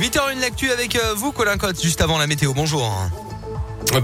8h01 0.00 0.40
l'actu 0.40 0.70
avec 0.70 0.96
euh, 0.96 1.12
vous, 1.14 1.30
Colin 1.30 1.58
Cotte, 1.58 1.82
juste 1.82 2.00
avant 2.00 2.16
la 2.16 2.26
météo. 2.26 2.54
Bonjour. 2.54 2.90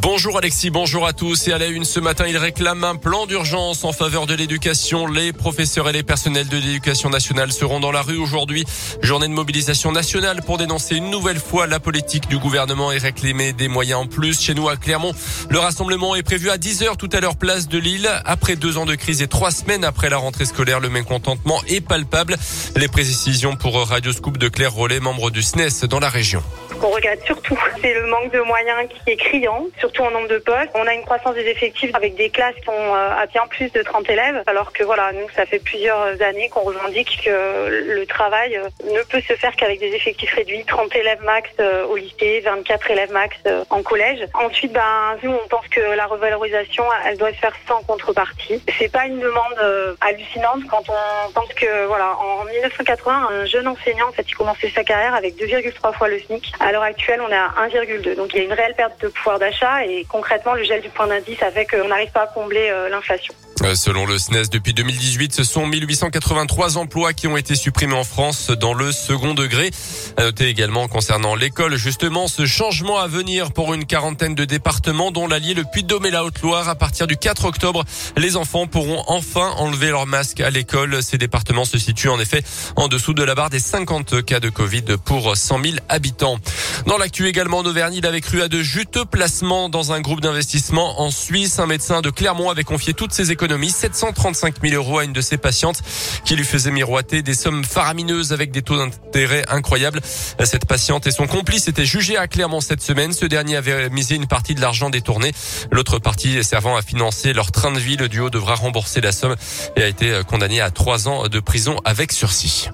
Bonjour 0.00 0.38
Alexis, 0.38 0.70
bonjour 0.70 1.06
à 1.06 1.12
tous. 1.12 1.46
Et 1.48 1.52
à 1.52 1.58
la 1.58 1.66
une 1.66 1.84
ce 1.84 2.00
matin, 2.00 2.24
il 2.26 2.38
réclame 2.38 2.84
un 2.84 2.96
plan 2.96 3.26
d'urgence 3.26 3.84
en 3.84 3.92
faveur 3.92 4.26
de 4.26 4.34
l'éducation. 4.34 5.06
Les 5.06 5.34
professeurs 5.34 5.90
et 5.90 5.92
les 5.92 6.02
personnels 6.02 6.48
de 6.48 6.56
l'éducation 6.56 7.10
nationale 7.10 7.52
seront 7.52 7.80
dans 7.80 7.92
la 7.92 8.00
rue 8.00 8.16
aujourd'hui. 8.16 8.64
Journée 9.02 9.28
de 9.28 9.34
mobilisation 9.34 9.92
nationale 9.92 10.40
pour 10.42 10.56
dénoncer 10.56 10.96
une 10.96 11.10
nouvelle 11.10 11.38
fois 11.38 11.66
la 11.66 11.80
politique 11.80 12.28
du 12.28 12.38
gouvernement 12.38 12.92
et 12.92 12.98
réclamer 12.98 13.52
des 13.52 13.68
moyens 13.68 14.00
en 14.00 14.06
plus. 14.06 14.40
Chez 14.40 14.54
nous 14.54 14.70
à 14.70 14.76
Clermont, 14.76 15.12
le 15.50 15.58
rassemblement 15.58 16.14
est 16.14 16.22
prévu 16.22 16.48
à 16.48 16.56
10h 16.56 16.96
tout 16.96 17.10
à 17.12 17.20
l'heure 17.20 17.36
place 17.36 17.68
de 17.68 17.76
Lille. 17.76 18.08
Après 18.24 18.56
deux 18.56 18.78
ans 18.78 18.86
de 18.86 18.94
crise 18.94 19.20
et 19.20 19.28
trois 19.28 19.50
semaines 19.50 19.84
après 19.84 20.08
la 20.08 20.16
rentrée 20.16 20.46
scolaire, 20.46 20.80
le 20.80 20.88
mécontentement 20.88 21.60
est 21.68 21.82
palpable. 21.82 22.36
Les 22.76 22.88
précisions 22.88 23.54
pour 23.54 23.76
Radio 23.86 24.12
Scoop 24.12 24.38
de 24.38 24.48
Claire 24.48 24.72
Rollet, 24.72 25.00
membre 25.00 25.30
du 25.30 25.42
SNES 25.42 25.86
dans 25.90 26.00
la 26.00 26.08
région. 26.08 26.42
On 26.84 26.90
regrette 26.90 27.24
surtout, 27.24 27.58
c'est 27.80 27.94
le 27.94 28.04
manque 28.08 28.30
de 28.30 28.40
moyens 28.40 28.86
qui 28.90 29.12
est 29.12 29.16
criant, 29.16 29.64
surtout 29.78 30.02
en 30.02 30.10
nombre 30.10 30.28
de 30.28 30.36
postes. 30.36 30.68
On 30.74 30.86
a 30.86 30.92
une 30.92 31.00
croissance 31.00 31.34
des 31.34 31.46
effectifs 31.46 31.94
avec 31.94 32.14
des 32.14 32.28
classes 32.28 32.54
qui 32.56 32.64
sont 32.64 32.72
euh, 32.72 33.08
à 33.18 33.24
bien 33.24 33.46
plus 33.48 33.72
de 33.72 33.80
30 33.80 34.10
élèves, 34.10 34.42
alors 34.46 34.70
que 34.70 34.84
voilà, 34.84 35.10
nous, 35.12 35.26
ça 35.34 35.46
fait 35.46 35.60
plusieurs 35.60 36.20
années 36.20 36.50
qu'on 36.50 36.60
revendique 36.60 37.22
que 37.24 37.70
le 37.70 38.04
travail 38.04 38.58
euh, 38.58 38.68
ne 38.92 39.02
peut 39.04 39.22
se 39.26 39.32
faire 39.32 39.56
qu'avec 39.56 39.80
des 39.80 39.94
effectifs 39.94 40.34
réduits, 40.34 40.62
30 40.66 40.94
élèves 40.94 41.22
max 41.22 41.48
euh, 41.58 41.86
au 41.86 41.96
lycée, 41.96 42.40
24 42.40 42.90
élèves 42.90 43.12
max 43.12 43.34
en 43.70 43.82
collège. 43.82 44.28
Ensuite, 44.34 44.74
ben, 44.74 45.16
nous, 45.22 45.32
on 45.32 45.48
pense 45.48 45.66
que 45.68 45.80
la 45.80 46.04
revalorisation, 46.04 46.84
elle 47.06 47.16
doit 47.16 47.32
se 47.32 47.38
faire 47.38 47.56
sans 47.66 47.80
contrepartie. 47.84 48.62
C'est 48.78 48.92
pas 48.92 49.06
une 49.06 49.20
demande 49.20 49.96
hallucinante 50.02 50.60
quand 50.68 50.84
on 50.90 51.32
pense 51.32 51.52
que, 51.54 51.86
voilà, 51.86 52.14
en 52.18 52.44
1980, 52.44 53.28
un 53.30 53.44
jeune 53.46 53.68
enseignant, 53.68 54.08
en 54.08 54.12
fait, 54.12 54.26
il 54.28 54.34
commençait 54.34 54.68
sa 54.68 54.84
carrière 54.84 55.14
avec 55.14 55.36
2,3 55.36 55.94
fois 55.94 56.08
le 56.08 56.20
SMIC. 56.20 56.52
L'heure 56.74 56.82
actuelle, 56.82 57.20
on 57.20 57.30
est 57.30 57.34
à 57.34 57.52
1,2. 57.68 58.16
Donc 58.16 58.34
il 58.34 58.38
y 58.38 58.40
a 58.42 58.44
une 58.44 58.52
réelle 58.52 58.74
perte 58.74 59.00
de 59.00 59.08
pouvoir 59.08 59.38
d'achat 59.38 59.84
et 59.86 60.04
concrètement, 60.08 60.54
le 60.54 60.64
gel 60.64 60.80
du 60.82 60.88
point 60.88 61.06
d'indice 61.06 61.42
a 61.42 61.50
fait 61.50 61.66
qu'on 61.66 61.88
n'arrive 61.88 62.10
pas 62.10 62.22
à 62.22 62.26
combler 62.26 62.68
euh, 62.70 62.88
l'inflation. 62.88 63.34
Euh, 63.62 63.74
selon 63.76 64.04
le 64.04 64.18
SNES, 64.18 64.48
depuis 64.50 64.74
2018, 64.74 65.32
ce 65.32 65.44
sont 65.44 65.66
1883 65.66 66.76
emplois 66.76 67.12
qui 67.12 67.28
ont 67.28 67.36
été 67.36 67.54
supprimés 67.54 67.94
en 67.94 68.02
France 68.02 68.50
dans 68.50 68.74
le 68.74 68.90
second 68.90 69.32
degré. 69.32 69.70
À 70.16 70.24
noter 70.24 70.48
également 70.48 70.88
concernant 70.88 71.34
l'école, 71.36 71.76
justement, 71.76 72.26
ce 72.26 72.46
changement 72.46 72.98
à 72.98 73.06
venir 73.06 73.52
pour 73.52 73.72
une 73.72 73.84
quarantaine 73.86 74.34
de 74.34 74.44
départements, 74.44 75.12
dont 75.12 75.28
l'Allier, 75.28 75.54
le 75.54 75.64
Puy-de-Dôme 75.64 76.06
et 76.06 76.10
la 76.10 76.24
Haute-Loire. 76.24 76.68
À 76.68 76.74
partir 76.74 77.06
du 77.06 77.16
4 77.16 77.44
octobre, 77.44 77.84
les 78.16 78.36
enfants 78.36 78.66
pourront 78.66 79.04
enfin 79.06 79.54
enlever 79.58 79.90
leur 79.90 80.06
masque 80.06 80.40
à 80.40 80.50
l'école. 80.50 81.02
Ces 81.02 81.18
départements 81.18 81.64
se 81.64 81.78
situent 81.78 82.08
en 82.08 82.18
effet 82.18 82.42
en 82.76 82.88
dessous 82.88 83.14
de 83.14 83.22
la 83.22 83.34
barre 83.34 83.50
des 83.50 83.60
50 83.60 84.24
cas 84.24 84.40
de 84.40 84.48
Covid 84.48 84.84
pour 85.04 85.36
100 85.36 85.62
000 85.62 85.76
habitants. 85.88 86.38
Dans 86.86 86.98
l'actu 86.98 87.28
également 87.28 87.58
en 87.58 87.66
Auvergne, 87.66 87.94
il 87.94 88.06
avait 88.06 88.20
cru 88.20 88.42
à 88.42 88.48
de 88.48 88.62
juteux 88.62 89.04
placements 89.04 89.68
dans 89.68 89.92
un 89.92 90.00
groupe 90.00 90.20
d'investissement 90.20 91.00
en 91.00 91.10
Suisse. 91.10 91.60
Un 91.60 91.66
médecin 91.66 92.00
de 92.02 92.10
Clermont 92.10 92.50
avait 92.50 92.64
confié 92.64 92.94
toutes 92.94 93.12
ses 93.12 93.30
économies 93.30 93.43
économie, 93.44 93.70
735 93.70 94.54
000 94.62 94.74
euros 94.74 95.00
à 95.00 95.04
une 95.04 95.12
de 95.12 95.20
ses 95.20 95.36
patientes 95.36 95.82
qui 96.24 96.34
lui 96.34 96.44
faisait 96.44 96.70
miroiter 96.70 97.20
des 97.20 97.34
sommes 97.34 97.62
faramineuses 97.62 98.32
avec 98.32 98.50
des 98.50 98.62
taux 98.62 98.78
d'intérêt 98.78 99.44
incroyables. 99.48 100.00
Cette 100.44 100.64
patiente 100.64 101.06
et 101.06 101.10
son 101.10 101.26
complice 101.26 101.68
étaient 101.68 101.84
jugés 101.84 102.16
à 102.16 102.26
Clermont 102.26 102.62
cette 102.62 102.80
semaine. 102.80 103.12
Ce 103.12 103.26
dernier 103.26 103.56
avait 103.56 103.90
misé 103.90 104.14
une 104.14 104.26
partie 104.26 104.54
de 104.54 104.62
l'argent 104.62 104.88
détourné. 104.88 105.32
L'autre 105.70 105.98
partie 105.98 106.42
servant 106.42 106.74
à 106.74 106.80
financer 106.80 107.34
leur 107.34 107.52
train 107.52 107.70
de 107.70 107.78
vie. 107.78 107.98
Le 107.98 108.08
duo 108.08 108.30
devra 108.30 108.54
rembourser 108.54 109.02
la 109.02 109.12
somme 109.12 109.36
et 109.76 109.82
a 109.82 109.88
été 109.88 110.22
condamné 110.26 110.62
à 110.62 110.70
trois 110.70 111.06
ans 111.06 111.28
de 111.28 111.40
prison 111.40 111.76
avec 111.84 112.12
sursis. 112.12 112.70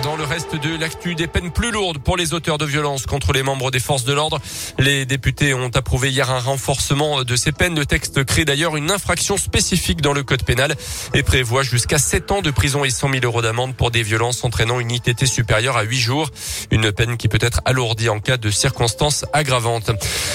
Dans 0.00 0.16
le 0.16 0.24
reste 0.24 0.56
de 0.56 0.76
l'actu, 0.76 1.14
des 1.14 1.26
peines 1.26 1.52
plus 1.52 1.70
lourdes 1.70 1.98
pour 1.98 2.16
les 2.16 2.34
auteurs 2.34 2.58
de 2.58 2.64
violences 2.64 3.06
contre 3.06 3.32
les 3.32 3.42
membres 3.42 3.70
des 3.70 3.78
forces 3.78 4.04
de 4.04 4.12
l'ordre. 4.12 4.40
Les 4.78 5.04
députés 5.04 5.54
ont 5.54 5.70
approuvé 5.74 6.10
hier 6.10 6.30
un 6.30 6.40
renforcement 6.40 7.22
de 7.22 7.36
ces 7.36 7.52
peines. 7.52 7.78
Le 7.78 7.86
texte 7.86 8.24
crée 8.24 8.44
d'ailleurs 8.44 8.76
une 8.76 8.90
infraction 8.90 9.36
spécifique 9.36 10.00
dans 10.00 10.12
le 10.12 10.24
code 10.24 10.42
pénal 10.42 10.74
et 11.14 11.22
prévoit 11.22 11.62
jusqu'à 11.62 11.98
7 11.98 12.32
ans 12.32 12.42
de 12.42 12.50
prison 12.50 12.84
et 12.84 12.90
100 12.90 13.10
000 13.10 13.24
euros 13.24 13.42
d'amende 13.42 13.76
pour 13.76 13.90
des 13.90 14.02
violences 14.02 14.42
entraînant 14.42 14.80
une 14.80 14.90
ITT 14.90 15.26
supérieure 15.26 15.76
à 15.76 15.82
8 15.82 15.98
jours. 15.98 16.30
Une 16.70 16.90
peine 16.90 17.16
qui 17.16 17.28
peut 17.28 17.38
être 17.40 17.60
alourdie 17.64 18.08
en 18.08 18.18
cas 18.18 18.38
de 18.38 18.50
circonstances 18.50 19.24
aggravantes. 19.32 19.92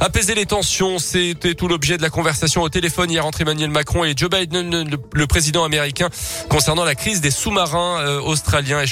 Apaiser 0.00 0.34
les 0.34 0.46
tensions, 0.46 0.98
c'était 0.98 1.54
tout 1.54 1.68
l'objet 1.68 1.96
de 1.96 2.02
la 2.02 2.10
conversation 2.10 2.62
au 2.62 2.68
téléphone 2.68 3.10
hier 3.10 3.26
entre 3.26 3.40
Emmanuel 3.40 3.70
Macron 3.70 4.04
et 4.04 4.12
Joe 4.14 4.30
Biden, 4.30 4.98
le 5.12 5.26
président 5.26 5.64
américain, 5.64 6.10
concernant 6.48 6.84
la 6.84 6.94
crise 6.94 7.20
des 7.20 7.30
sous-marins 7.30 8.00
euh, 8.00 8.20
australiens. 8.20 8.84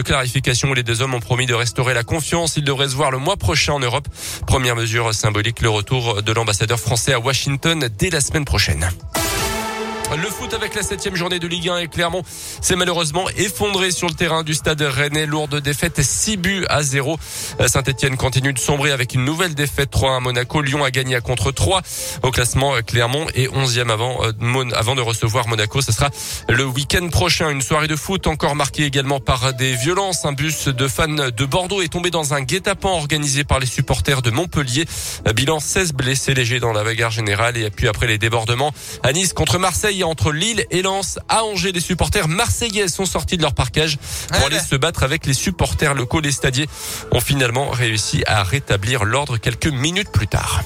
De 0.00 0.06
clarification 0.06 0.70
où 0.70 0.74
les 0.74 0.82
deux 0.82 1.02
hommes 1.02 1.12
ont 1.12 1.20
promis 1.20 1.44
de 1.44 1.52
restaurer 1.52 1.92
la 1.92 2.04
confiance. 2.04 2.56
Ils 2.56 2.64
devraient 2.64 2.88
se 2.88 2.94
voir 2.94 3.10
le 3.10 3.18
mois 3.18 3.36
prochain 3.36 3.74
en 3.74 3.80
Europe. 3.80 4.08
Première 4.46 4.74
mesure 4.74 5.12
symbolique, 5.12 5.60
le 5.60 5.68
retour 5.68 6.22
de 6.22 6.32
l'ambassadeur 6.32 6.80
français 6.80 7.12
à 7.12 7.20
Washington 7.20 7.86
dès 7.98 8.08
la 8.08 8.22
semaine 8.22 8.46
prochaine. 8.46 8.88
Le 10.16 10.28
foot 10.28 10.52
avec 10.54 10.74
la 10.74 10.82
septième 10.82 11.14
journée 11.14 11.38
de 11.38 11.46
Ligue 11.46 11.68
1 11.68 11.78
et 11.78 11.86
Clermont 11.86 12.24
s'est 12.60 12.74
malheureusement 12.74 13.28
effondré 13.36 13.92
sur 13.92 14.08
le 14.08 14.14
terrain 14.14 14.42
du 14.42 14.54
stade 14.54 14.82
Rennais. 14.82 15.24
Lourde 15.24 15.60
défaite 15.60 16.02
6 16.02 16.36
buts 16.36 16.66
à 16.68 16.82
0. 16.82 17.16
Saint-Etienne 17.64 18.16
continue 18.16 18.52
de 18.52 18.58
sombrer 18.58 18.90
avec 18.90 19.14
une 19.14 19.24
nouvelle 19.24 19.54
défaite 19.54 19.90
3 19.90 20.16
à 20.16 20.20
Monaco. 20.20 20.62
Lyon 20.62 20.82
a 20.82 20.90
gagné 20.90 21.14
à 21.14 21.20
contre 21.20 21.52
3 21.52 21.82
au 22.24 22.32
classement. 22.32 22.74
Clermont 22.84 23.28
est 23.34 23.46
11e 23.46 23.88
avant, 23.88 24.18
euh, 24.24 24.70
avant 24.74 24.96
de 24.96 25.00
recevoir 25.00 25.46
Monaco. 25.46 25.80
Ce 25.80 25.92
sera 25.92 26.10
le 26.48 26.64
week-end 26.64 27.08
prochain. 27.08 27.48
Une 27.48 27.62
soirée 27.62 27.88
de 27.88 27.96
foot 27.96 28.26
encore 28.26 28.56
marquée 28.56 28.86
également 28.86 29.20
par 29.20 29.54
des 29.54 29.76
violences. 29.76 30.24
Un 30.24 30.32
bus 30.32 30.66
de 30.66 30.88
fans 30.88 31.06
de 31.06 31.44
Bordeaux 31.44 31.82
est 31.82 31.88
tombé 31.88 32.10
dans 32.10 32.34
un 32.34 32.40
guet-apens 32.40 32.96
organisé 32.96 33.44
par 33.44 33.60
les 33.60 33.66
supporters 33.66 34.22
de 34.22 34.30
Montpellier. 34.30 34.86
Bilan 35.36 35.60
16 35.60 35.92
blessés 35.92 36.34
légers 36.34 36.58
dans 36.58 36.72
la 36.72 36.82
bagarre 36.82 37.12
générale 37.12 37.56
et 37.56 37.70
puis 37.70 37.86
après 37.86 38.08
les 38.08 38.18
débordements 38.18 38.72
à 39.04 39.12
Nice 39.12 39.32
contre 39.32 39.58
Marseille 39.58 39.99
entre 40.04 40.32
Lille 40.32 40.64
et 40.70 40.82
Lens. 40.82 41.18
À 41.28 41.44
Angers, 41.44 41.72
les 41.72 41.80
supporters 41.80 42.28
marseillais 42.28 42.88
sont 42.88 43.06
sortis 43.06 43.36
de 43.36 43.42
leur 43.42 43.54
parquage 43.54 43.98
pour 44.28 44.46
aller 44.46 44.58
se 44.58 44.76
battre 44.76 45.02
avec 45.02 45.26
les 45.26 45.34
supporters 45.34 45.94
locaux. 45.94 46.20
Les 46.20 46.32
stadiers 46.32 46.68
ont 47.12 47.20
finalement 47.20 47.70
réussi 47.70 48.22
à 48.26 48.42
rétablir 48.42 49.04
l'ordre 49.04 49.36
quelques 49.36 49.66
minutes 49.66 50.10
plus 50.10 50.28
tard. 50.28 50.62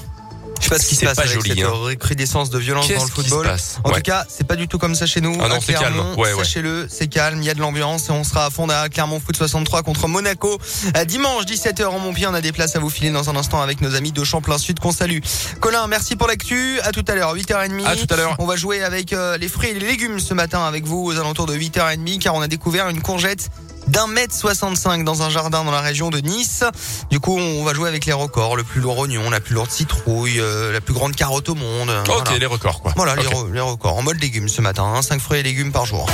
Je 0.65 0.69
sais 0.69 0.75
pas 0.75 0.81
ce 0.81 0.87
qui 0.87 0.95
se 0.95 1.05
passe 1.05 1.15
pas 1.17 1.21
avec 1.23 1.33
joli, 1.35 1.49
cette 1.59 1.63
hein. 1.67 1.69
recrudescence 1.69 2.49
de 2.49 2.57
violence 2.57 2.87
dans 2.87 3.03
le 3.03 3.09
football. 3.09 3.47
En 3.83 3.89
Ouais. 3.89 3.95
tout 3.97 4.01
cas, 4.01 4.25
c'est 4.27 4.47
pas 4.47 4.55
du 4.55 4.67
tout 4.67 4.79
comme 4.79 4.95
ça 4.95 5.05
chez 5.05 5.21
nous. 5.21 5.37
Ah 5.39 5.47
non, 5.47 5.59
c'est 5.63 5.73
calme. 5.73 5.99
Ouais, 6.17 6.33
ouais. 6.33 6.43
Sachez-le, 6.43 6.87
c'est 6.89 7.07
calme, 7.07 7.39
il 7.41 7.45
y 7.45 7.49
a 7.51 7.53
de 7.53 7.59
l'ambiance 7.59 8.09
et 8.09 8.11
on 8.11 8.23
sera 8.23 8.45
à 8.47 8.49
fond 8.49 8.67
à 8.69 8.89
Clermont 8.89 9.19
Foot 9.19 9.35
63 9.37 9.83
contre 9.83 10.07
Monaco. 10.07 10.57
À 10.95 11.05
dimanche 11.05 11.45
17h 11.45 11.85
en 11.85 11.99
Montpied, 11.99 12.25
on 12.27 12.33
a 12.33 12.41
des 12.41 12.51
places 12.51 12.75
à 12.75 12.79
vous 12.79 12.89
filer 12.89 13.11
dans 13.11 13.29
un 13.29 13.35
instant 13.35 13.61
avec 13.61 13.79
nos 13.81 13.93
amis 13.95 14.11
de 14.11 14.23
Champlain 14.23 14.57
Sud 14.57 14.79
qu'on 14.79 14.91
salue. 14.91 15.19
Colin, 15.59 15.85
merci 15.87 16.15
pour 16.15 16.27
l'actu. 16.27 16.79
À 16.83 16.91
tout 16.91 17.05
à 17.07 17.13
l'heure, 17.13 17.35
8h30. 17.35 17.85
À 17.85 17.95
tout 17.95 18.07
à 18.09 18.15
l'heure. 18.15 18.35
On 18.39 18.45
va 18.47 18.55
jouer 18.55 18.81
avec 18.83 19.13
euh, 19.13 19.37
les 19.37 19.47
fruits 19.47 19.69
et 19.69 19.73
les 19.75 19.85
légumes 19.85 20.19
ce 20.19 20.33
matin 20.33 20.65
avec 20.65 20.85
vous 20.85 21.03
aux 21.05 21.15
alentours 21.17 21.45
de 21.45 21.55
8h30 21.55 22.17
car 22.19 22.33
on 22.33 22.41
a 22.41 22.47
découvert 22.47 22.89
une 22.89 23.01
courgette 23.01 23.49
d'un 23.87 24.07
mètre 24.07 24.33
65 24.35 25.03
dans 25.03 25.21
un 25.21 25.29
jardin 25.29 25.63
dans 25.63 25.71
la 25.71 25.81
région 25.81 26.09
de 26.09 26.19
Nice. 26.19 26.63
Du 27.09 27.19
coup, 27.19 27.37
on 27.37 27.63
va 27.63 27.73
jouer 27.73 27.87
avec 27.89 28.05
les 28.05 28.13
records. 28.13 28.55
Le 28.55 28.63
plus 28.63 28.81
lourd 28.81 28.97
oignon, 28.99 29.29
la 29.29 29.39
plus 29.39 29.53
lourde 29.55 29.69
citrouille, 29.71 30.39
euh, 30.39 30.71
la 30.71 30.81
plus 30.81 30.93
grande 30.93 31.15
carotte 31.15 31.49
au 31.49 31.55
monde. 31.55 31.89
Ok, 32.07 32.07
Voilà. 32.25 32.37
les 32.39 32.45
records 32.45 32.81
quoi. 32.81 32.93
Voilà, 32.95 33.15
les, 33.15 33.27
Ok. 33.27 33.33
re- 33.33 33.51
les 33.53 33.61
records. 33.61 33.97
En 33.97 34.01
mode 34.03 34.19
légumes 34.21 34.49
ce 34.49 34.61
matin, 34.61 34.83
hein, 34.83 35.01
5 35.01 35.19
fruits 35.21 35.39
et 35.39 35.43
légumes 35.43 35.71
par 35.71 35.85
jour. 35.85 36.07